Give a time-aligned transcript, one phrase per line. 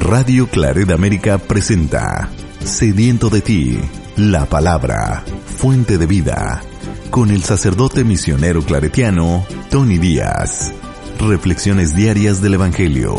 [0.00, 3.78] Radio Claret América presenta Sediento de ti,
[4.16, 6.62] la palabra, fuente de vida,
[7.10, 10.72] con el sacerdote misionero claretiano Tony Díaz.
[11.20, 13.14] Reflexiones diarias del Evangelio.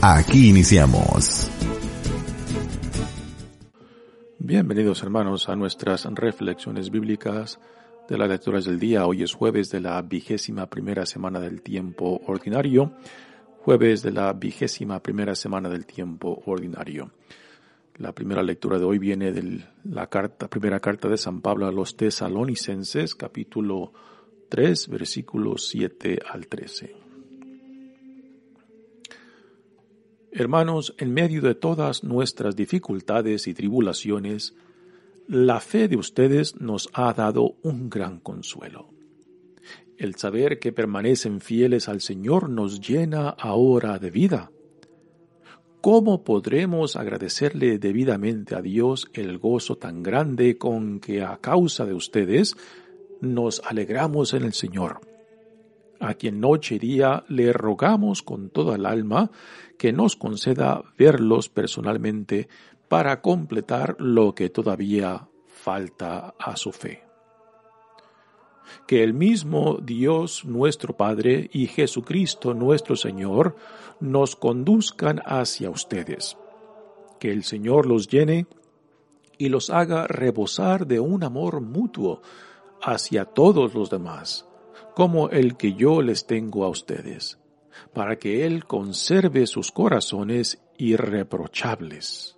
[0.00, 1.50] Aquí iniciamos.
[4.38, 7.58] Bienvenidos hermanos a nuestras reflexiones bíblicas
[8.08, 9.06] de las lecturas del día.
[9.06, 12.92] Hoy es jueves de la vigésima primera semana del tiempo ordinario
[13.62, 17.12] jueves de la vigésima primera semana del tiempo ordinario.
[17.98, 21.72] La primera lectura de hoy viene de la carta, primera carta de San Pablo a
[21.72, 23.92] los tesalonicenses, capítulo
[24.48, 26.96] 3, versículos 7 al 13.
[30.32, 34.56] Hermanos, en medio de todas nuestras dificultades y tribulaciones,
[35.28, 38.91] la fe de ustedes nos ha dado un gran consuelo.
[40.02, 44.50] El saber que permanecen fieles al Señor nos llena ahora de vida.
[45.80, 51.94] ¿Cómo podremos agradecerle debidamente a Dios el gozo tan grande con que a causa de
[51.94, 52.56] ustedes
[53.20, 55.02] nos alegramos en el Señor?
[56.00, 59.30] A quien noche y día le rogamos con toda el alma
[59.78, 62.48] que nos conceda verlos personalmente
[62.88, 67.11] para completar lo que todavía falta a su fe
[68.86, 73.56] que el mismo Dios nuestro Padre y Jesucristo nuestro Señor
[74.00, 76.36] nos conduzcan hacia ustedes.
[77.18, 78.46] Que el Señor los llene
[79.38, 82.22] y los haga rebosar de un amor mutuo
[82.82, 84.46] hacia todos los demás,
[84.94, 87.38] como el que yo les tengo a ustedes,
[87.92, 92.36] para que Él conserve sus corazones irreprochables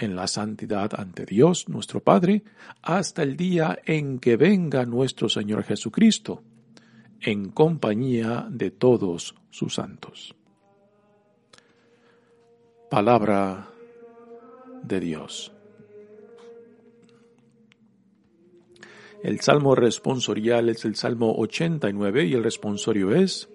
[0.00, 2.42] en la santidad ante Dios nuestro Padre
[2.82, 6.42] hasta el día en que venga nuestro Señor Jesucristo,
[7.20, 10.34] en compañía de todos sus santos.
[12.88, 13.68] Palabra
[14.82, 15.52] de Dios.
[19.22, 23.48] El salmo responsorial es el salmo 89 y el responsorio es,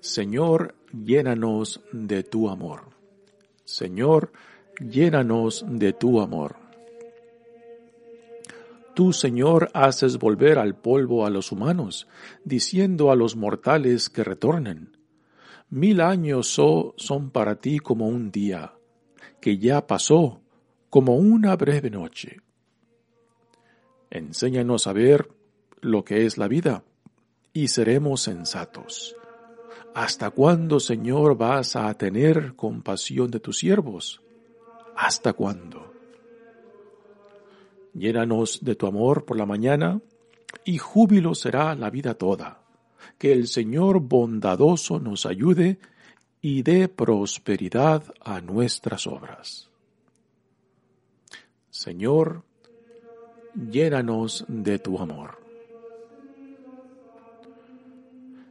[0.00, 2.90] Señor, llénanos de tu amor.
[3.64, 4.30] Señor,
[4.80, 6.56] llénanos de tu amor.
[8.94, 12.06] Tú, Señor, haces volver al polvo a los humanos,
[12.44, 14.96] diciendo a los mortales que retornen.
[15.68, 16.46] Mil años
[16.96, 18.74] son para ti como un día,
[19.40, 20.40] que ya pasó,
[20.90, 22.40] como una breve noche.
[24.10, 25.28] Enséñanos a ver
[25.80, 26.84] lo que es la vida,
[27.52, 29.16] y seremos sensatos.
[29.94, 34.23] ¿Hasta cuándo, Señor, vas a tener compasión de tus siervos?
[34.96, 35.92] ¿Hasta cuándo?
[37.94, 40.00] Llénanos de tu amor por la mañana
[40.64, 42.60] y júbilo será la vida toda.
[43.18, 45.78] Que el Señor bondadoso nos ayude
[46.40, 49.70] y dé prosperidad a nuestras obras.
[51.70, 52.42] Señor,
[53.54, 55.38] llénanos de tu amor.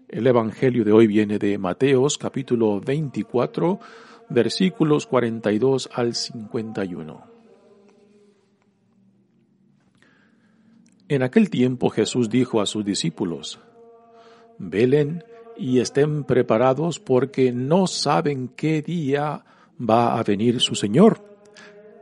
[0.07, 3.79] El Evangelio de hoy viene de Mateos capítulo 24
[4.33, 7.23] versículos 42 al 51.
[11.07, 13.59] En aquel tiempo Jesús dijo a sus discípulos,
[14.57, 15.23] Velen
[15.55, 19.45] y estén preparados porque no saben qué día
[19.79, 21.21] va a venir su Señor.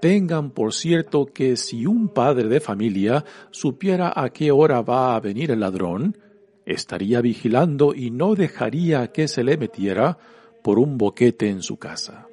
[0.02, 5.20] Tengan por cierto que si un padre de familia supiera a qué hora va a
[5.20, 6.18] venir el ladrón,
[6.66, 10.18] estaría vigilando y no dejaría que se le metiera
[10.62, 12.28] por un boquete en su casa.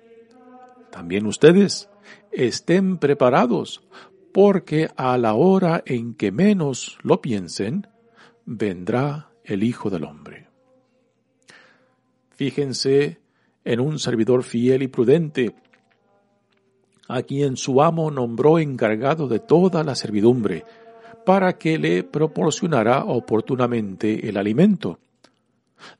[0.90, 1.88] También ustedes
[2.32, 3.82] estén preparados,
[4.32, 7.86] porque a la hora en que menos lo piensen,
[8.44, 10.48] vendrá el Hijo del Hombre.
[12.30, 13.20] Fíjense
[13.64, 15.54] en un servidor fiel y prudente,
[17.08, 20.64] a quien su amo nombró encargado de toda la servidumbre,
[21.24, 24.98] para que le proporcionara oportunamente el alimento.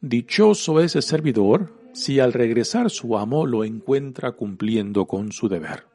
[0.00, 5.87] Dichoso ese servidor si al regresar su amo lo encuentra cumpliendo con su deber.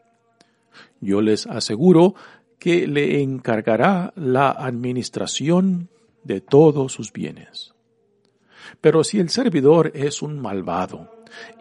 [1.00, 2.13] Yo les aseguro
[2.60, 5.88] que le encargará la administración
[6.25, 7.74] de todos sus bienes.
[8.81, 11.10] Pero si el servidor es un malvado,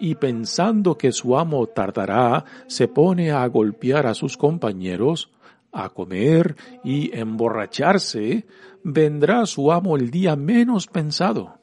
[0.00, 5.30] y pensando que su amo tardará, se pone a golpear a sus compañeros,
[5.70, 8.44] a comer y emborracharse,
[8.82, 11.60] vendrá su amo el día menos pensado,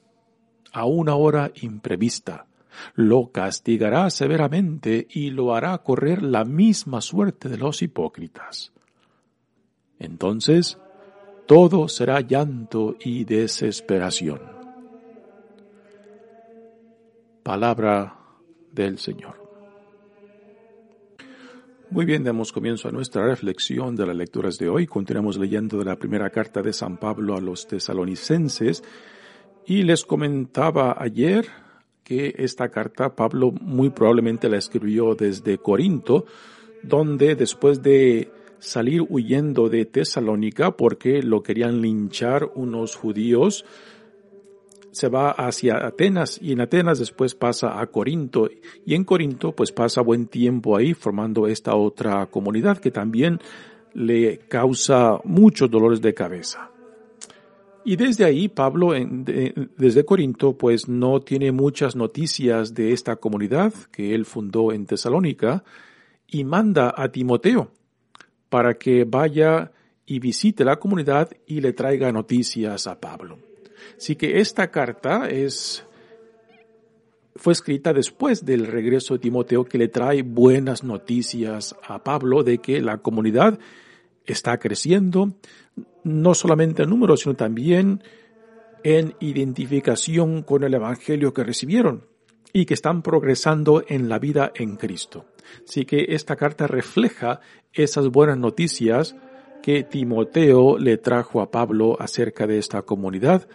[0.71, 2.45] a una hora imprevista,
[2.95, 8.71] lo castigará severamente y lo hará correr la misma suerte de los hipócritas.
[9.99, 10.77] Entonces,
[11.45, 14.39] todo será llanto y desesperación.
[17.43, 18.15] Palabra
[18.71, 19.39] del Señor.
[21.91, 24.85] Muy bien, damos comienzo a nuestra reflexión de las lecturas de hoy.
[24.85, 28.83] Continuamos leyendo de la primera carta de San Pablo a los tesalonicenses
[29.65, 31.47] y les comentaba ayer
[32.09, 36.25] que esta carta Pablo muy probablemente la escribió desde Corinto,
[36.81, 43.63] donde después de salir huyendo de Tesalónica porque lo querían linchar unos judíos,
[44.89, 48.49] se va hacia Atenas y en Atenas después pasa a Corinto
[48.87, 53.39] y en Corinto pues pasa buen tiempo ahí formando esta otra comunidad que también
[53.93, 56.71] le causa muchos dolores de cabeza.
[57.89, 64.13] Y desde ahí Pablo desde Corinto pues no tiene muchas noticias de esta comunidad que
[64.13, 65.63] él fundó en Tesalónica
[66.27, 67.71] y manda a Timoteo
[68.47, 69.71] para que vaya
[70.05, 73.39] y visite la comunidad y le traiga noticias a Pablo.
[73.97, 75.83] Así que esta carta es,
[77.37, 82.59] fue escrita después del regreso de Timoteo que le trae buenas noticias a Pablo de
[82.59, 83.57] que la comunidad
[84.31, 85.33] está creciendo,
[86.09, 88.03] no solamente en número, sino también
[88.83, 92.05] en identificación con el Evangelio que recibieron
[92.53, 95.25] y que están progresando en la vida en Cristo.
[95.67, 97.41] Así que esta carta refleja
[97.73, 99.15] esas buenas noticias
[99.61, 103.47] que Timoteo le trajo a Pablo acerca de esta comunidad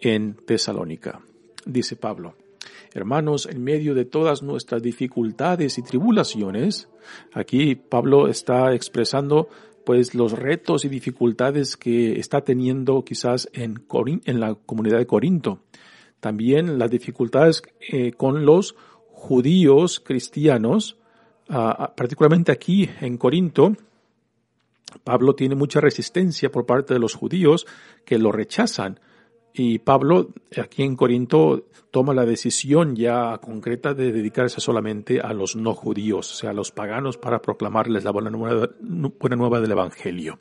[0.00, 1.20] en Tesalónica.
[1.64, 2.34] Dice Pablo,
[2.94, 6.88] Hermanos, en medio de todas nuestras dificultades y tribulaciones,
[7.32, 9.48] aquí Pablo está expresando
[9.84, 13.84] pues los retos y dificultades que está teniendo quizás en,
[14.24, 15.60] en la comunidad de Corinto.
[16.20, 18.76] También las dificultades eh, con los
[19.10, 20.96] judíos cristianos,
[21.48, 23.76] ah, ah, particularmente aquí en Corinto,
[25.04, 27.66] Pablo tiene mucha resistencia por parte de los judíos
[28.04, 29.00] que lo rechazan.
[29.54, 35.56] Y Pablo, aquí en Corinto, toma la decisión ya concreta de dedicarse solamente a los
[35.56, 39.72] no judíos, o sea, a los paganos, para proclamarles la buena nueva, buena nueva del
[39.72, 40.38] Evangelio.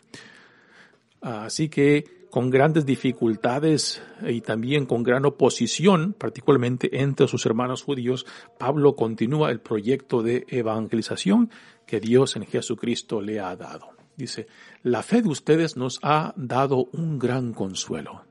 [1.21, 8.25] Así que con grandes dificultades y también con gran oposición, particularmente entre sus hermanos judíos,
[8.57, 11.51] Pablo continúa el proyecto de evangelización
[11.85, 14.00] que Dios en Jesucristo le ha dado.
[14.21, 14.47] Dice,
[14.83, 18.23] la fe de ustedes nos ha dado un gran consuelo.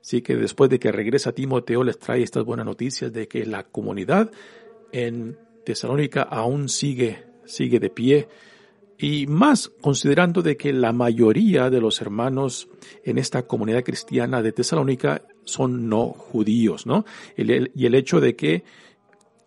[0.00, 3.64] Así que después de que regresa Timoteo les trae estas buenas noticias de que la
[3.64, 4.30] comunidad
[4.92, 8.28] en Tesalónica aún sigue, sigue de pie.
[8.96, 12.68] Y más considerando de que la mayoría de los hermanos
[13.02, 17.04] en esta comunidad cristiana de Tesalónica son no judíos, ¿no?
[17.36, 18.62] y el hecho de que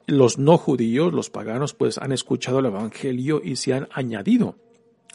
[0.07, 4.55] los no judíos, los paganos, pues han escuchado el Evangelio y se han añadido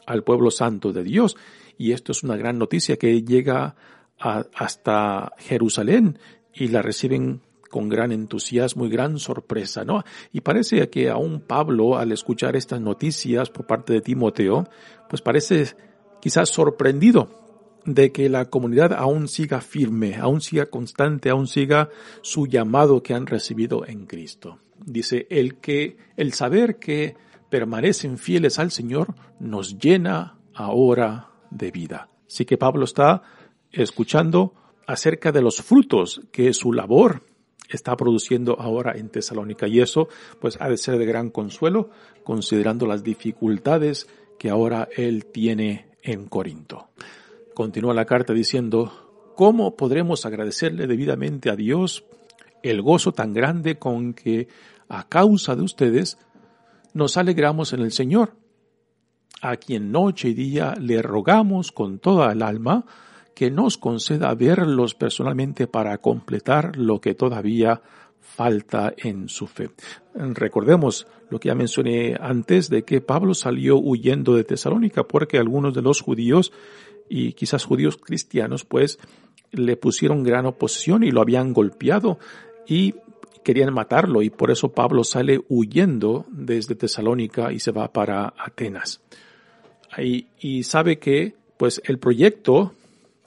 [0.06, 1.36] al pueblo santo de Dios.
[1.78, 3.74] Y esto es una gran noticia que llega
[4.18, 6.18] hasta Jerusalén
[6.54, 7.40] y la reciben
[7.70, 10.04] con gran entusiasmo y gran sorpresa, ¿no?
[10.32, 14.68] Y parece que aún Pablo, al escuchar estas noticias por parte de Timoteo,
[15.08, 15.74] pues parece
[16.20, 17.42] quizás sorprendido
[17.84, 21.88] de que la comunidad aún siga firme, aún siga constante, aún siga
[22.20, 24.58] su llamado que han recibido en Cristo.
[24.84, 27.16] Dice, el que, el saber que
[27.52, 32.08] permanecen fieles al Señor nos llena ahora de vida.
[32.26, 33.20] Así que Pablo está
[33.70, 34.54] escuchando
[34.86, 37.26] acerca de los frutos que su labor
[37.68, 40.08] está produciendo ahora en Tesalónica y eso
[40.40, 41.90] pues ha de ser de gran consuelo
[42.24, 46.88] considerando las dificultades que ahora él tiene en Corinto.
[47.52, 52.06] Continúa la carta diciendo, ¿cómo podremos agradecerle debidamente a Dios
[52.62, 54.48] el gozo tan grande con que
[54.88, 56.16] a causa de ustedes
[56.94, 58.36] nos alegramos en el Señor,
[59.40, 62.84] a quien noche y día le rogamos con toda el alma
[63.34, 67.82] que nos conceda verlos personalmente para completar lo que todavía
[68.20, 69.70] falta en su fe.
[70.14, 75.74] Recordemos lo que ya mencioné antes de que Pablo salió huyendo de Tesalónica porque algunos
[75.74, 76.52] de los judíos
[77.08, 78.98] y quizás judíos cristianos pues
[79.50, 82.18] le pusieron gran oposición y lo habían golpeado
[82.66, 82.94] y
[83.42, 89.00] querían matarlo y por eso Pablo sale huyendo desde Tesalónica y se va para Atenas.
[89.98, 92.72] Y, y sabe que pues el proyecto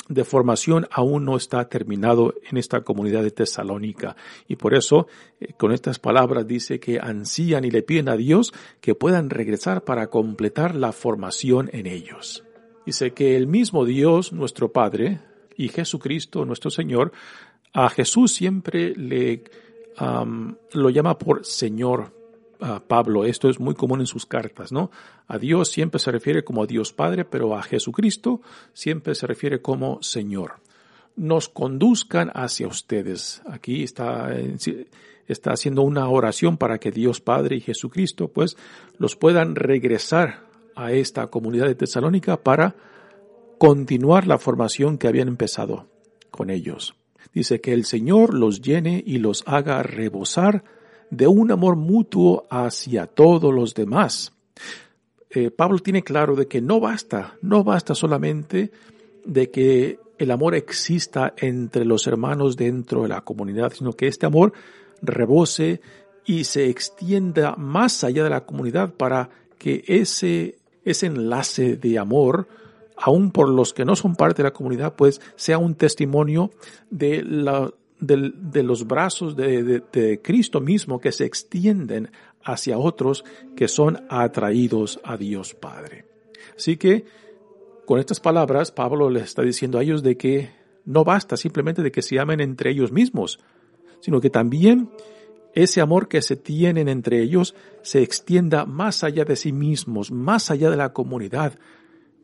[0.07, 4.15] de formación aún no está terminado en esta comunidad de Tesalónica.
[4.48, 5.07] Y por eso,
[5.39, 9.84] eh, con estas palabras dice que ansían y le piden a Dios que puedan regresar
[9.84, 12.43] para completar la formación en ellos.
[12.86, 15.19] Dice que el mismo Dios, nuestro Padre,
[15.57, 17.12] y Jesucristo, nuestro Señor,
[17.74, 19.43] a Jesús siempre le
[19.97, 22.13] lo llama por Señor
[22.87, 23.25] Pablo.
[23.25, 24.91] Esto es muy común en sus cartas, ¿no?
[25.27, 28.41] A Dios siempre se refiere como Dios Padre, pero a Jesucristo
[28.73, 30.61] siempre se refiere como Señor.
[31.15, 33.41] Nos conduzcan hacia ustedes.
[33.45, 34.35] Aquí está,
[35.27, 38.57] está haciendo una oración para que Dios Padre y Jesucristo pues
[38.97, 42.75] los puedan regresar a esta comunidad de Tesalónica para
[43.57, 45.87] continuar la formación que habían empezado
[46.31, 46.95] con ellos.
[47.35, 50.63] Dice que el Señor los llene y los haga rebosar
[51.09, 54.31] de un amor mutuo hacia todos los demás.
[55.29, 58.71] Eh, Pablo tiene claro de que no basta, no basta solamente
[59.25, 64.25] de que el amor exista entre los hermanos dentro de la comunidad, sino que este
[64.25, 64.53] amor
[65.01, 65.81] rebose
[66.25, 72.47] y se extienda más allá de la comunidad para que ese, ese enlace de amor,
[72.97, 76.51] aun por los que no son parte de la comunidad, pues sea un testimonio
[76.89, 82.11] de, la, de, los brazos de, de Cristo mismo que se extienden
[82.43, 83.25] hacia otros
[83.55, 86.05] que son atraídos a Dios Padre.
[86.55, 87.05] Así que,
[87.85, 90.51] con estas palabras, Pablo les está diciendo a ellos de que
[90.85, 93.39] no basta simplemente de que se amen entre ellos mismos,
[93.99, 94.91] sino que también
[95.55, 100.51] ese amor que se tienen entre ellos se extienda más allá de sí mismos, más
[100.51, 101.57] allá de la comunidad,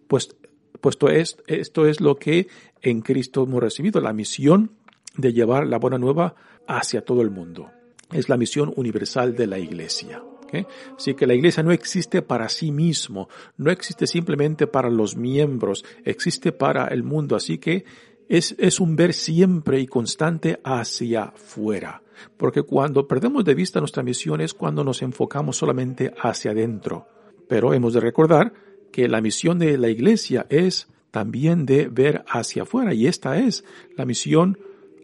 [0.08, 0.36] pues,
[0.82, 2.48] puesto es, esto es lo que
[2.82, 4.72] en Cristo hemos recibido, la misión
[5.16, 6.36] de llevar la buena nueva
[6.68, 7.72] hacia todo el mundo.
[8.12, 10.22] Es la misión universal de la iglesia.
[10.98, 15.86] Así que la iglesia no existe para sí mismo, no existe simplemente para los miembros,
[16.04, 17.36] existe para el mundo.
[17.36, 17.86] Así que
[18.28, 22.02] es, es un ver siempre y constante hacia afuera.
[22.38, 27.08] Porque cuando perdemos de vista nuestra misión es cuando nos enfocamos solamente hacia adentro.
[27.48, 28.54] Pero hemos de recordar
[28.92, 33.64] que la misión de la iglesia es también de ver hacia afuera y esta es
[33.98, 34.58] la misión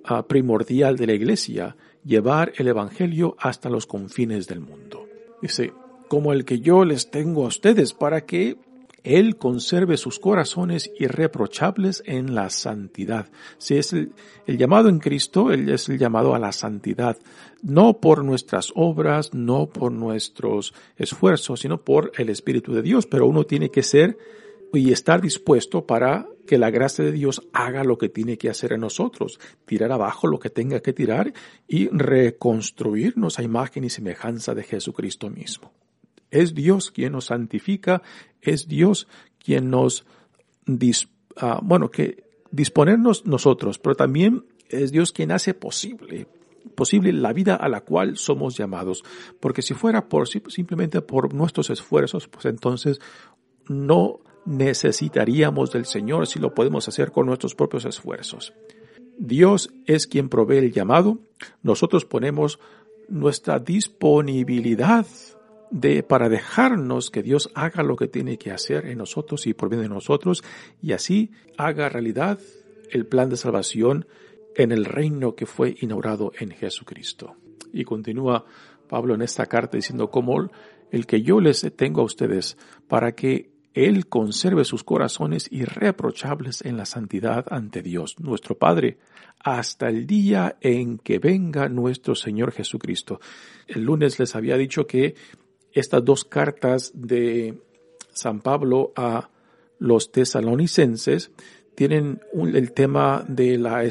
[0.03, 1.75] ah, primordial de la iglesia,
[2.05, 5.05] llevar el Evangelio hasta los confines del mundo.
[5.41, 5.73] Dice,
[6.07, 8.57] como el que yo les tengo a ustedes para que
[9.07, 13.29] él conserve sus corazones irreprochables en la santidad.
[13.57, 14.13] Si es el,
[14.45, 17.17] llamado en Cristo, Él es el llamado a la santidad,
[17.61, 23.05] no por nuestras obras, no por nuestros esfuerzos, sino por el Espíritu de Dios.
[23.07, 24.17] Pero uno tiene que ser
[24.73, 28.73] y estar dispuesto para que la gracia de Dios haga lo que tiene que hacer
[28.73, 31.33] en nosotros, tirar abajo lo que tenga que tirar
[31.67, 35.71] y reconstruirnos a imagen y semejanza de Jesucristo mismo.
[36.31, 38.01] Es Dios quien nos santifica,
[38.41, 39.07] es Dios
[39.39, 40.05] quien nos,
[41.37, 46.27] ah, bueno, que disponernos nosotros, pero también es Dios quien hace posible,
[46.75, 49.03] posible la vida a la cual somos llamados.
[49.39, 52.99] Porque si fuera por, simplemente por nuestros esfuerzos, pues entonces
[53.67, 58.53] no necesitaríamos del Señor si lo podemos hacer con nuestros propios esfuerzos.
[59.17, 61.19] Dios es quien provee el llamado,
[61.63, 62.59] nosotros ponemos
[63.09, 65.05] nuestra disponibilidad
[65.69, 69.69] de, para dejarnos que Dios haga lo que tiene que hacer en nosotros y por
[69.69, 70.43] bien de nosotros
[70.81, 72.39] y así haga realidad
[72.91, 74.07] el plan de salvación
[74.55, 77.35] en el reino que fue inaugurado en Jesucristo.
[77.73, 78.45] Y continúa
[78.87, 80.49] Pablo en esta carta diciendo como
[80.91, 82.57] el que yo les tengo a ustedes
[82.87, 88.97] para que Él conserve sus corazones irreprochables en la santidad ante Dios, nuestro Padre,
[89.39, 93.19] hasta el día en que venga nuestro Señor Jesucristo.
[93.67, 95.15] El lunes les había dicho que
[95.73, 97.59] estas dos cartas de
[98.13, 99.29] San Pablo a
[99.79, 101.31] los tesalonicenses
[101.75, 103.83] tienen el tema de la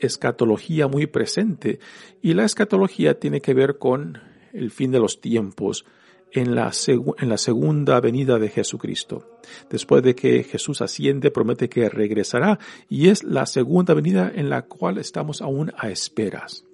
[0.00, 1.80] escatología muy presente
[2.20, 4.20] y la escatología tiene que ver con
[4.52, 5.86] el fin de los tiempos
[6.32, 6.72] en la,
[7.18, 9.38] en la segunda venida de Jesucristo.
[9.70, 14.62] Después de que Jesús asciende, promete que regresará y es la segunda venida en la
[14.62, 16.64] cual estamos aún a esperas.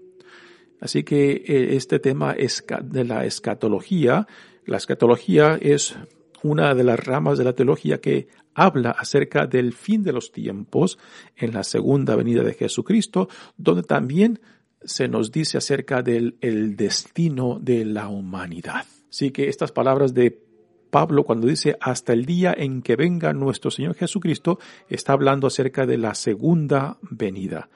[0.80, 4.26] Así que eh, este tema de la escatología,
[4.64, 5.96] la escatología es
[6.42, 10.98] una de las ramas de la teología que habla acerca del fin de los tiempos
[11.36, 14.40] en la segunda venida de Jesucristo, donde también
[14.82, 18.86] se nos dice acerca del el destino de la humanidad.
[19.10, 20.44] Así que estas palabras de
[20.90, 24.58] Pablo cuando dice hasta el día en que venga nuestro Señor Jesucristo,
[24.88, 27.68] está hablando acerca de la segunda venida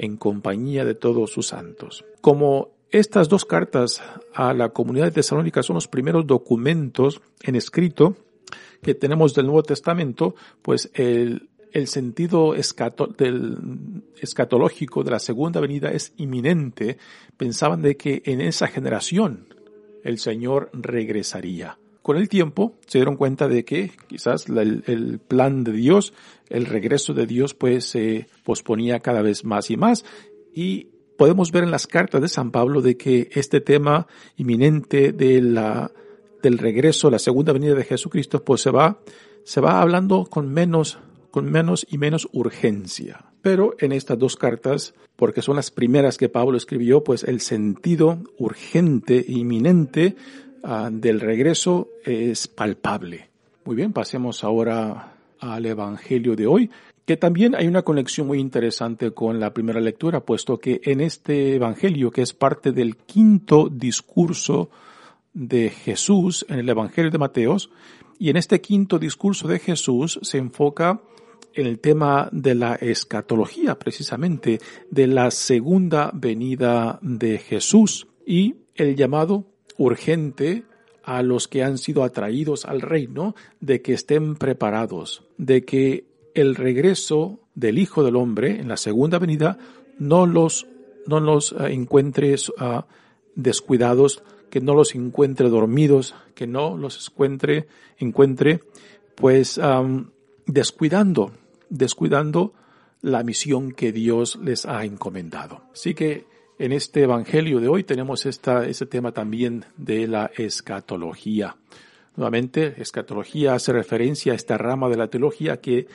[0.00, 2.06] en compañía de todos sus santos.
[2.22, 4.02] Como estas dos cartas
[4.34, 8.16] a la comunidad de Tesalónica son los primeros documentos en escrito
[8.82, 16.14] que tenemos del Nuevo Testamento, pues el, el sentido escatológico de la segunda venida es
[16.16, 16.96] inminente.
[17.36, 19.54] Pensaban de que en esa generación
[20.02, 21.76] el Señor regresaría.
[22.10, 26.12] Con el tiempo se dieron cuenta de que quizás el, plan de Dios,
[26.48, 30.04] el regreso de Dios, pues se posponía cada vez más y más.
[30.52, 35.40] Y podemos ver en las cartas de San Pablo de que este tema inminente de
[35.40, 35.92] la,
[36.42, 38.98] del regreso, la segunda venida de Jesucristo, pues se va,
[39.44, 40.98] se va hablando con menos,
[41.30, 43.26] con menos y menos urgencia.
[43.40, 48.18] Pero en estas dos cartas, porque son las primeras que Pablo escribió, pues el sentido
[48.36, 50.16] urgente e inminente
[50.62, 53.30] Ah, del regreso es palpable.
[53.64, 56.70] Muy bien, pasemos ahora al Evangelio de hoy,
[57.06, 61.54] que también hay una conexión muy interesante con la primera lectura, puesto que en este
[61.54, 64.70] Evangelio, que es parte del quinto discurso
[65.32, 67.70] de Jesús en el Evangelio de Mateos,
[68.18, 71.00] y en este quinto discurso de Jesús se enfoca
[71.54, 78.94] en el tema de la escatología, precisamente, de la segunda venida de Jesús y el
[78.94, 79.46] llamado
[79.80, 80.64] urgente
[81.02, 86.54] a los que han sido atraídos al reino de que estén preparados, de que el
[86.54, 89.56] regreso del Hijo del Hombre en la segunda venida
[89.98, 90.66] no los,
[91.06, 92.82] no los uh, encuentre uh,
[93.34, 97.66] descuidados, que no los encuentre dormidos, que no los encuentre,
[97.98, 98.60] encuentre
[99.14, 99.60] pues
[100.46, 101.32] descuidando,
[101.70, 102.52] descuidando
[103.00, 105.62] la misión que Dios les ha encomendado.
[105.72, 106.26] Así que
[106.60, 111.56] en este Evangelio de hoy tenemos este tema también de la escatología.
[112.16, 115.86] Nuevamente, escatología hace referencia a esta rama de la teología que,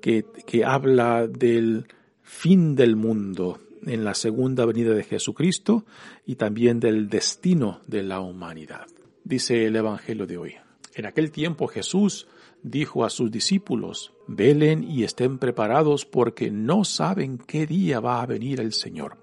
[0.00, 1.88] que habla del
[2.22, 5.84] fin del mundo en la segunda venida de Jesucristo
[6.24, 8.86] y también del destino de la humanidad.
[9.24, 10.54] Dice el Evangelio de hoy.
[10.94, 12.28] En aquel tiempo Jesús
[12.64, 18.26] dijo a sus discípulos, velen y estén preparados porque no saben qué día va a
[18.26, 19.18] venir el Señor.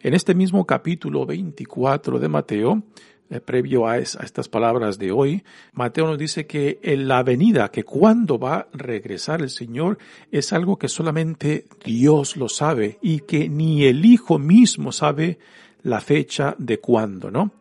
[0.00, 2.82] En este mismo capítulo 24 de Mateo,
[3.30, 7.82] eh, previo a, estas palabras de hoy, Mateo nos dice que en la venida, que
[7.82, 9.98] cuando va a regresar el Señor,
[10.30, 15.38] es algo que solamente Dios lo sabe y que ni el Hijo mismo sabe
[15.82, 17.52] la fecha de cuándo, ¿no?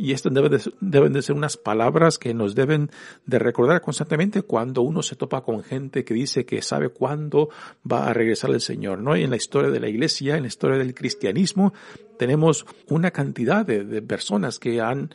[0.00, 0.32] Y estas
[0.80, 2.90] deben de, ser unas palabras que nos deben
[3.26, 7.50] de recordar constantemente cuando uno se topa con gente que dice que sabe cuándo
[7.84, 9.14] va a regresar el Señor, ¿no?
[9.14, 11.74] Y en la historia de la iglesia, en la historia del cristianismo,
[12.18, 15.14] tenemos una cantidad de, personas que han,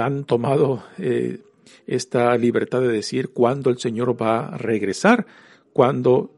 [0.00, 1.40] han tomado eh,
[1.88, 5.26] esta libertad de decir cuándo el Señor va a regresar,
[5.72, 6.33] cuando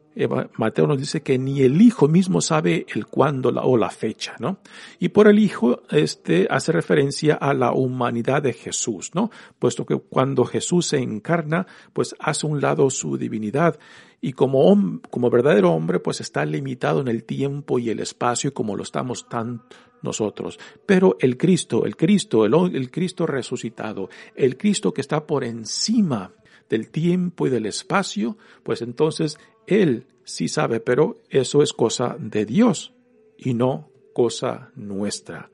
[0.57, 4.59] Mateo nos dice que ni el Hijo mismo sabe el cuándo o la fecha, ¿no?
[4.99, 9.29] Y por el Hijo, este hace referencia a la humanidad de Jesús, ¿no?
[9.59, 13.77] Puesto que cuando Jesús se encarna, pues hace un lado su divinidad
[14.19, 18.75] y como, como verdadero hombre, pues está limitado en el tiempo y el espacio como
[18.75, 19.61] lo estamos tan
[20.01, 20.59] nosotros.
[20.85, 26.33] Pero el Cristo, el Cristo, el, el Cristo resucitado, el Cristo que está por encima
[26.69, 32.45] del tiempo y del espacio, pues entonces él sí sabe, pero eso es cosa de
[32.45, 32.93] Dios
[33.37, 35.51] y no cosa nuestra.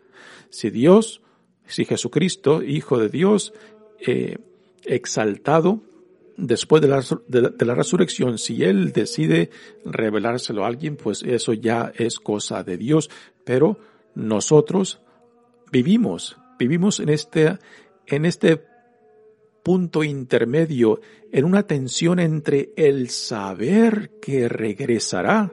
[0.49, 1.21] Si Dios,
[1.67, 3.53] si Jesucristo, Hijo de Dios,
[3.99, 4.37] eh,
[4.85, 5.81] exaltado
[6.37, 9.49] después de la, de la, resurrección, si Él decide
[9.85, 13.09] revelárselo a alguien, pues eso ya es cosa de Dios.
[13.43, 13.77] Pero
[14.15, 14.99] nosotros
[15.71, 17.57] vivimos, vivimos en este,
[18.07, 18.63] en este
[19.63, 20.99] punto intermedio
[21.31, 25.51] en una tensión entre el saber que regresará,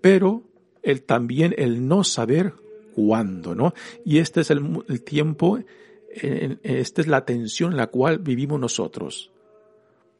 [0.00, 0.42] pero
[0.82, 2.54] el también el no saber
[2.94, 3.74] cuándo, ¿no?
[4.04, 5.58] Y este es el, tiempo,
[6.10, 9.30] esta es la tensión en la cual vivimos nosotros.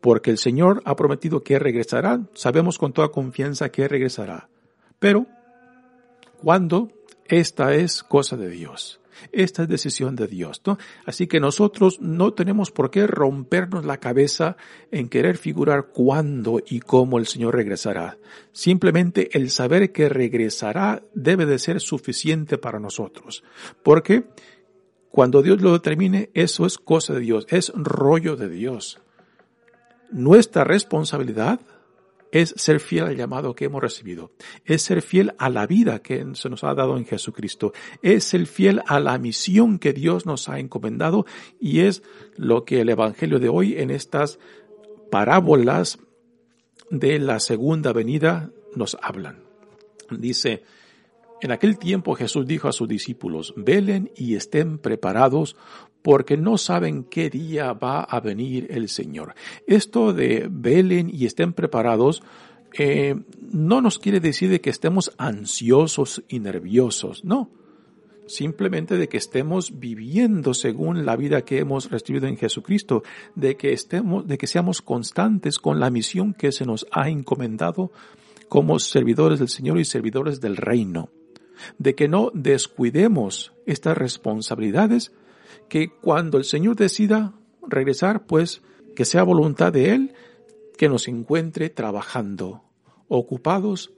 [0.01, 4.49] Porque el Señor ha prometido que regresará, sabemos con toda confianza que regresará.
[4.99, 5.27] Pero,
[6.43, 6.91] ¿cuándo?
[7.27, 9.00] Esta es cosa de Dios.
[9.33, 10.79] Esta es decisión de Dios, ¿no?
[11.05, 14.57] Así que nosotros no tenemos por qué rompernos la cabeza
[14.91, 18.19] en querer figurar cuándo y cómo el Señor regresará.
[18.53, 23.45] Simplemente el saber que regresará debe de ser suficiente para nosotros.
[23.83, 24.25] Porque
[25.11, 29.01] cuando Dios lo determine, eso es cosa de Dios, es rollo de Dios.
[30.13, 31.61] Nuestra responsabilidad
[32.33, 34.33] es ser fiel al llamado que hemos recibido,
[34.65, 38.47] es ser fiel a la vida que se nos ha dado en Jesucristo, es ser
[38.47, 41.27] fiel a la misión que Dios nos ha encomendado
[41.59, 42.03] y es
[42.37, 44.39] lo que el Evangelio de hoy en estas
[45.11, 45.99] parábolas
[46.91, 49.45] de la segunda venida nos hablan.
[50.11, 50.65] Dice,
[51.43, 55.57] en aquel tiempo Jesús dijo a sus discípulos, velen y estén preparados
[56.03, 59.35] porque no saben qué día va a venir el Señor.
[59.67, 62.23] Esto de velen y estén preparados
[62.79, 63.17] eh,
[63.53, 67.51] no nos quiere decir de que estemos ansiosos y nerviosos, no.
[68.27, 73.03] Simplemente de que estemos viviendo según la vida que hemos recibido en Jesucristo,
[73.35, 77.91] de que estemos, de que seamos constantes con la misión que se nos ha encomendado
[78.49, 81.11] como servidores del Señor y servidores del reino,
[81.79, 85.13] de que no descuidemos estas responsabilidades
[85.69, 87.35] que cuando el Señor decida
[87.67, 88.63] regresar, pues
[88.95, 90.15] que sea voluntad de Él
[90.77, 92.63] que nos encuentre trabajando,
[93.09, 93.93] ocupados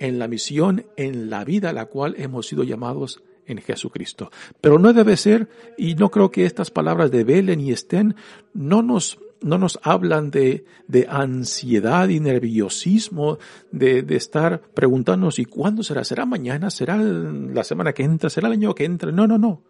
[0.00, 4.30] en la misión, en la vida a la cual hemos sido llamados en Jesucristo.
[4.60, 8.16] Pero no debe ser, y no creo que estas palabras de velen y estén
[8.52, 13.38] no nos, no nos hablan de, de ansiedad y nerviosismo,
[13.70, 16.04] de, de, estar preguntándonos, ¿y cuándo será?
[16.04, 16.70] ¿Será mañana?
[16.70, 18.30] ¿Será la semana que entra?
[18.30, 19.12] ¿Será el año que entra?
[19.12, 19.62] No, no, no.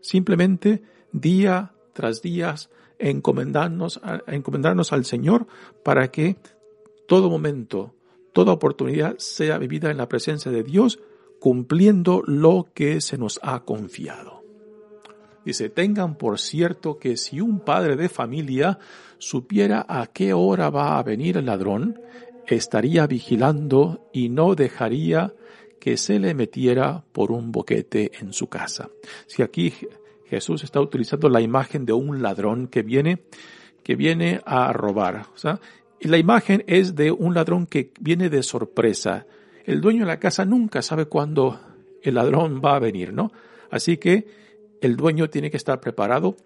[0.00, 2.54] Simplemente día tras día
[2.98, 5.46] encomendarnos, encomendarnos al Señor
[5.82, 6.36] para que
[7.06, 7.94] todo momento,
[8.32, 11.00] toda oportunidad sea vivida en la presencia de Dios,
[11.40, 14.33] cumpliendo lo que se nos ha confiado.
[15.44, 18.78] Dice, tengan por cierto que si un padre de familia
[19.18, 22.00] supiera a qué hora va a venir el ladrón,
[22.46, 25.34] estaría vigilando y no dejaría
[25.80, 28.88] que se le metiera por un boquete en su casa.
[29.26, 29.74] Si aquí
[30.26, 33.24] Jesús está utilizando la imagen de un ladrón que viene,
[33.82, 35.26] que viene a robar.
[35.34, 35.60] O sea,
[36.00, 39.26] y la imagen es de un ladrón que viene de sorpresa.
[39.64, 41.60] El dueño de la casa nunca sabe cuándo
[42.02, 43.30] el ladrón va a venir, ¿no?
[43.70, 44.43] Así que
[44.80, 46.36] el dueño tiene que estar preparado.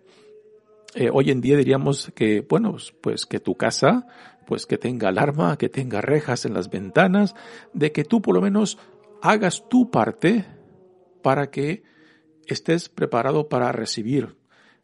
[0.95, 4.07] Eh, hoy en día diríamos que, bueno, pues que tu casa,
[4.47, 7.35] pues que tenga alarma, que tenga rejas en las ventanas,
[7.75, 8.79] de que tú por lo menos
[9.21, 10.47] hagas tu parte
[11.23, 11.83] para que
[12.47, 14.37] estés preparado para recibir.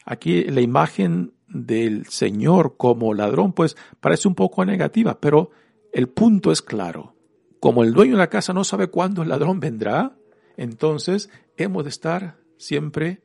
[0.04, 5.50] Aquí la imagen del Señor como ladrón, pues parece un poco negativa, pero
[5.92, 7.14] el punto es claro.
[7.60, 10.16] Como el dueño de la casa no sabe cuándo el ladrón vendrá,
[10.56, 13.22] entonces hemos de estar siempre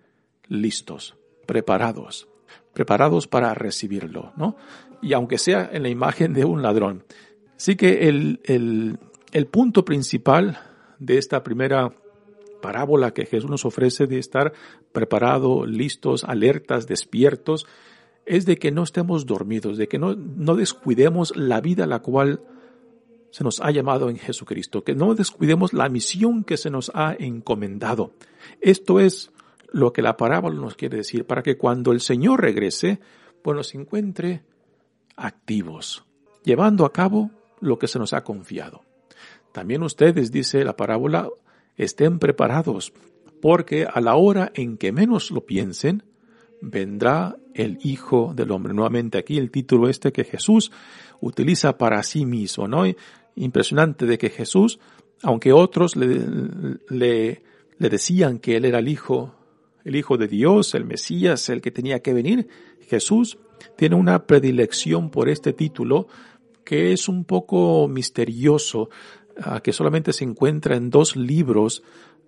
[0.49, 2.27] listos, preparados,
[2.73, 4.57] preparados para recibirlo, ¿no?
[5.01, 7.05] Y aunque sea en la imagen de un ladrón.
[7.55, 8.99] Sí que el, el,
[9.31, 10.59] el punto principal
[10.99, 11.93] de esta primera
[12.61, 14.53] parábola que Jesús nos ofrece de estar
[14.91, 17.65] preparados, listos, alertas, despiertos,
[18.25, 21.99] es de que no estemos dormidos, de que no, no descuidemos la vida a la
[21.99, 22.41] cual
[23.31, 27.15] se nos ha llamado en Jesucristo, que no descuidemos la misión que se nos ha
[27.17, 28.13] encomendado.
[28.61, 29.31] Esto es
[29.71, 32.99] lo que la parábola nos quiere decir, para que cuando el Señor regrese,
[33.41, 34.43] pues nos encuentre
[35.15, 36.03] activos,
[36.43, 38.81] llevando a cabo lo que se nos ha confiado.
[39.51, 41.29] También ustedes, dice la parábola,
[41.75, 42.93] estén preparados,
[43.41, 46.03] porque a la hora en que menos lo piensen,
[46.61, 48.73] vendrá el Hijo del Hombre.
[48.73, 50.71] Nuevamente aquí el título este que Jesús
[51.21, 52.83] utiliza para sí mismo, ¿no?
[53.35, 54.79] Impresionante de que Jesús,
[55.23, 56.19] aunque otros le,
[56.89, 57.43] le,
[57.77, 59.35] le decían que Él era el Hijo,
[59.83, 62.47] el Hijo de Dios, el Mesías, el que tenía que venir,
[62.87, 63.37] Jesús
[63.75, 66.07] tiene una predilección por este título
[66.63, 68.89] que es un poco misterioso,
[69.63, 71.81] que solamente se encuentra en dos libros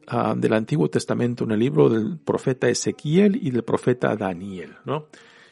[0.07, 5.07] ah, del Antiguo Testamento, en el libro del profeta Ezequiel y del profeta Daniel, ¿no?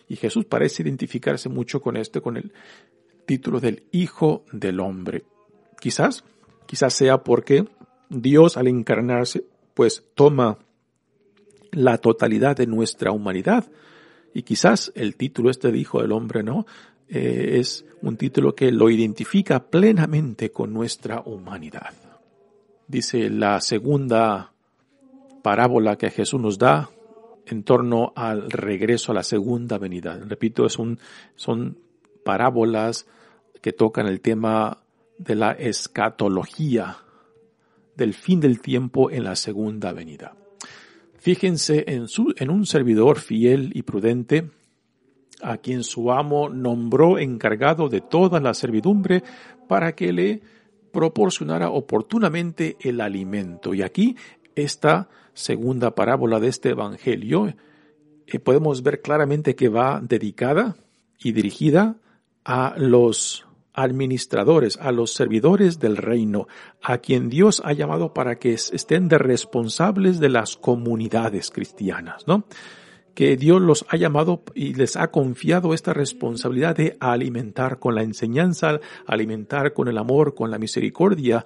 [0.08, 2.52] Y Jesús parece identificarse mucho con este, con el
[3.28, 5.24] título del Hijo del Hombre.
[5.80, 6.24] Quizás,
[6.66, 7.66] quizás sea porque
[8.10, 10.58] Dios al encarnarse, pues toma
[11.72, 13.70] la totalidad de nuestra humanidad.
[14.34, 16.66] Y quizás el título este de Hijo del Hombre, ¿no?
[17.08, 21.94] Eh, es un título que lo identifica plenamente con nuestra humanidad.
[22.88, 24.54] Dice la segunda
[25.42, 26.90] parábola que Jesús nos da
[27.46, 30.20] en torno al regreso a la segunda venida.
[30.24, 31.00] Repito, es un,
[31.36, 31.78] son
[32.24, 33.08] parábolas
[33.62, 34.78] que tocan el tema
[35.18, 36.98] de la escatología,
[37.96, 40.34] del fin del tiempo en la segunda venida.
[41.20, 44.50] Fíjense en, su, en un servidor fiel y prudente
[45.42, 49.24] a quien su amo nombró encargado de toda la servidumbre
[49.68, 50.42] para que le
[50.92, 53.74] proporcionara oportunamente el alimento.
[53.74, 54.16] Y aquí
[54.56, 57.54] esta segunda parábola de este Evangelio
[58.28, 60.76] eh, podemos ver claramente que va dedicada
[61.20, 61.98] y dirigida
[62.44, 66.48] a los administradores, a los servidores del reino,
[66.82, 72.46] a quien Dios ha llamado para que estén de responsables de las comunidades cristianas, ¿no?
[73.20, 78.02] que Dios los ha llamado y les ha confiado esta responsabilidad de alimentar con la
[78.02, 81.46] enseñanza, alimentar con el amor, con la misericordia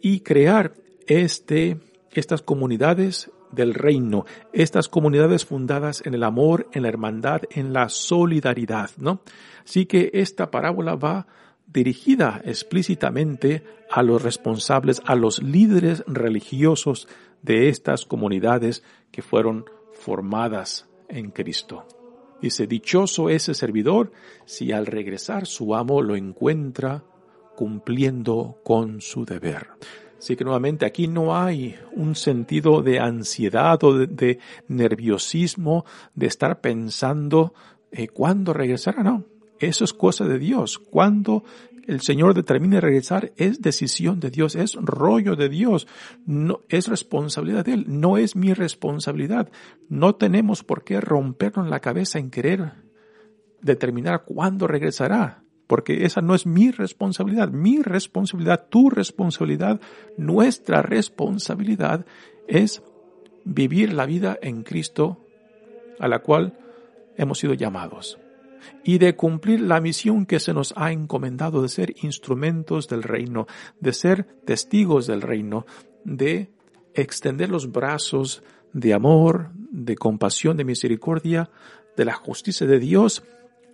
[0.00, 0.74] y crear
[1.08, 1.80] este,
[2.12, 7.88] estas comunidades del reino, estas comunidades fundadas en el amor, en la hermandad, en la
[7.88, 9.22] solidaridad, ¿no?
[9.64, 11.26] Así que esta parábola va
[11.68, 17.08] dirigida explícitamente a los responsables, a los líderes religiosos
[17.42, 21.86] de estas comunidades que fueron formadas en Cristo.
[22.40, 24.12] Dice, dichoso ese servidor
[24.44, 27.04] si al regresar su amo lo encuentra
[27.56, 29.68] cumpliendo con su deber.
[30.18, 36.60] Así que nuevamente aquí no hay un sentido de ansiedad o de, nerviosismo, de estar
[36.60, 37.54] pensando
[37.90, 39.24] eh, cuándo regresará, no.
[39.60, 40.78] Eso es cosa de Dios.
[40.78, 41.44] Cuando
[41.88, 45.88] el Señor determine regresar es decisión de Dios, es rollo de Dios,
[46.26, 49.50] no es responsabilidad de Él, no es mi responsabilidad.
[49.88, 52.72] No tenemos por qué rompernos la cabeza en querer
[53.62, 57.48] determinar cuándo regresará, porque esa no es mi responsabilidad.
[57.50, 59.80] Mi responsabilidad, tu responsabilidad,
[60.18, 62.04] nuestra responsabilidad
[62.46, 62.82] es
[63.44, 65.24] vivir la vida en Cristo
[65.98, 66.58] a la cual
[67.16, 68.18] hemos sido llamados
[68.84, 73.46] y de cumplir la misión que se nos ha encomendado de ser instrumentos del reino,
[73.80, 75.66] de ser testigos del reino,
[76.04, 76.50] de
[76.94, 78.42] extender los brazos
[78.72, 81.50] de amor, de compasión, de misericordia,
[81.96, 83.22] de la justicia de Dios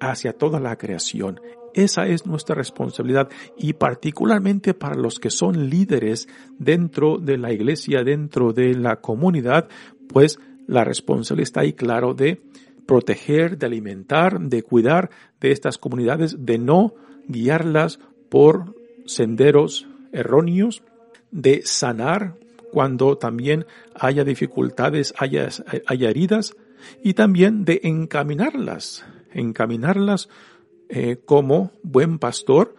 [0.01, 1.41] hacia toda la creación.
[1.75, 8.05] Esa es nuestra responsabilidad y particularmente para los que son líderes dentro de la iglesia,
[8.05, 9.69] dentro de la comunidad,
[10.09, 12.43] pues la responsabilidad está ahí claro de
[12.87, 16.95] proteger, de alimentar, de cuidar de estas comunidades, de no
[17.27, 18.75] guiarlas por
[19.07, 20.83] senderos erróneos,
[21.31, 22.37] de sanar
[22.73, 25.49] cuando también haya dificultades, haya,
[25.87, 26.57] haya heridas,
[27.03, 30.29] y también de encaminarlas, encaminarlas
[30.89, 32.75] eh, como buen pastor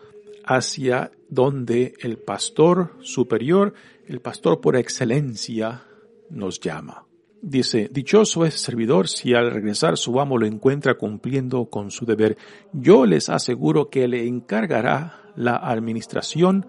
[0.45, 3.73] hacia donde el pastor superior,
[4.07, 5.83] el pastor por excelencia,
[6.29, 7.04] nos llama.
[7.47, 12.37] Dice, dichoso es servidor si al regresar su amo lo encuentra cumpliendo con su deber.
[12.73, 16.65] Yo les aseguro que le encargará la administración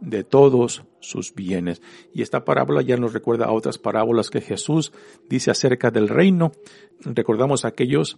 [0.00, 1.82] de todos sus bienes.
[2.14, 4.94] Y esta parábola ya nos recuerda a otras parábolas que Jesús
[5.28, 6.52] dice acerca del reino.
[7.00, 8.16] Recordamos aquellos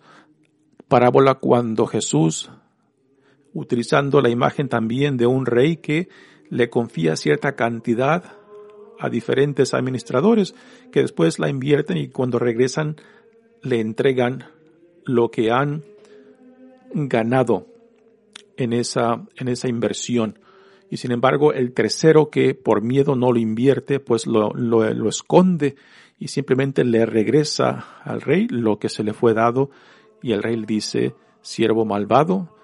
[0.87, 2.53] parábola cuando Jesús,
[3.53, 6.09] utilizando la imagen también de un rey que
[6.51, 8.37] le confía cierta cantidad
[8.99, 10.55] a diferentes administradores
[10.93, 12.97] que después la invierten y cuando regresan
[13.63, 14.45] le entregan
[15.05, 15.85] lo que han
[16.93, 17.67] ganado
[18.57, 20.39] en esa, en esa inversión.
[20.91, 25.77] Y sin embargo, el tercero que por miedo no lo invierte, pues lo, lo, esconde
[26.19, 29.71] y simplemente le regresa al rey lo que se le fue dado
[30.23, 32.55] y el rey le dice, siervo malvado,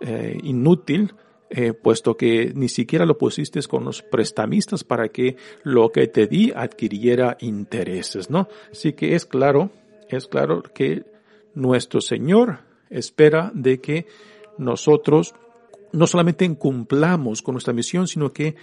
[0.00, 1.14] eh, inútil,
[1.54, 6.26] eh, puesto que ni siquiera lo pusiste con los prestamistas para que lo que te
[6.26, 8.48] di adquiriera intereses, ¿no?
[8.70, 9.70] Así que es claro,
[10.08, 11.04] es claro que
[11.54, 14.06] nuestro Señor espera de que
[14.56, 15.34] nosotros
[15.92, 18.56] no solamente cumplamos con nuestra misión, sino que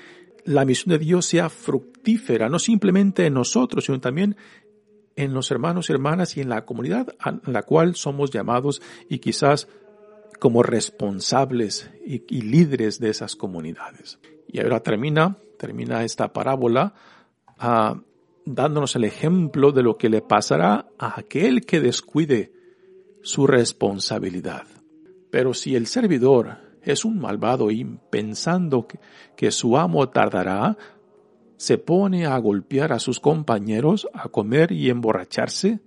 [0.46, 4.36] la misión de Dios sea fructífera, no simplemente en nosotros, sino también
[5.16, 9.20] en los hermanos y hermanas y en la comunidad a la cual somos llamados y
[9.20, 9.68] quizás
[10.40, 14.20] como responsables y, líderes de esas comunidades.
[14.48, 16.94] Y ahora termina, termina esta parábola
[17.58, 18.02] ah,
[18.46, 22.54] dándonos el ejemplo de lo que le pasará a aquel que descuide
[23.22, 24.66] su responsabilidad.
[25.30, 28.88] Pero si el servidor es un malvado y pensando
[29.36, 30.78] que su amo tardará,
[31.58, 35.82] se pone a golpear a sus compañeros, a comer y emborracharse,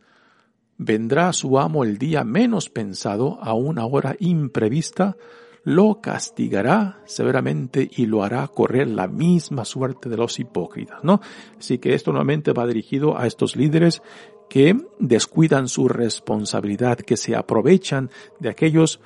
[0.84, 5.16] vendrá su amo el día menos pensado a una hora imprevista,
[5.64, 11.20] lo castigará severamente y lo hará correr la misma suerte de los hipócritas, ¿no?
[11.58, 14.02] Así que esto nuevamente va dirigido a estos líderes
[14.50, 19.00] que descuidan su responsabilidad, que se aprovechan de aquellos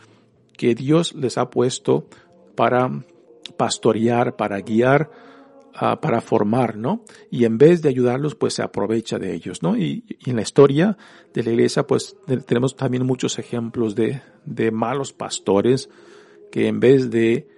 [0.56, 2.06] que Dios les ha puesto
[2.54, 2.90] para
[3.56, 5.10] pastorear, para guiar,
[5.78, 7.04] para formar, ¿no?
[7.30, 9.76] Y en vez de ayudarlos, pues se aprovecha de ellos, ¿no?
[9.76, 10.96] Y, en la historia
[11.34, 15.90] de la iglesia, pues tenemos también muchos ejemplos de, de malos pastores
[16.50, 17.48] que en vez de